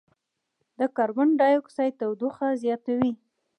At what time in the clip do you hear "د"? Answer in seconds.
0.79-0.79